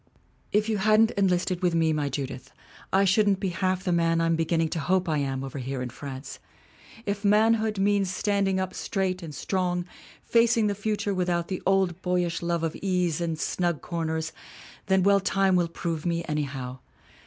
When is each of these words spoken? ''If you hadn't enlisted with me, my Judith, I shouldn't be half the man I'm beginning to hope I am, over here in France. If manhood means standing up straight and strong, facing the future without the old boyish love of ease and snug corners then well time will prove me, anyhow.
''If 0.51 0.67
you 0.67 0.79
hadn't 0.79 1.11
enlisted 1.11 1.61
with 1.61 1.75
me, 1.75 1.93
my 1.93 2.09
Judith, 2.09 2.51
I 2.91 3.05
shouldn't 3.05 3.39
be 3.39 3.49
half 3.49 3.83
the 3.83 3.91
man 3.91 4.19
I'm 4.19 4.35
beginning 4.35 4.69
to 4.69 4.79
hope 4.79 5.07
I 5.07 5.19
am, 5.19 5.43
over 5.43 5.59
here 5.59 5.79
in 5.79 5.91
France. 5.91 6.39
If 7.05 7.23
manhood 7.23 7.77
means 7.77 8.09
standing 8.11 8.59
up 8.59 8.73
straight 8.73 9.21
and 9.21 9.35
strong, 9.35 9.85
facing 10.23 10.65
the 10.65 10.73
future 10.73 11.13
without 11.13 11.49
the 11.49 11.61
old 11.67 12.01
boyish 12.01 12.41
love 12.41 12.63
of 12.63 12.75
ease 12.81 13.21
and 13.21 13.37
snug 13.37 13.83
corners 13.83 14.31
then 14.87 15.03
well 15.03 15.19
time 15.19 15.55
will 15.55 15.67
prove 15.67 16.03
me, 16.03 16.25
anyhow. 16.27 16.79